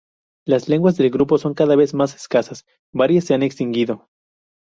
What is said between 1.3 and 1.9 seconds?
son cada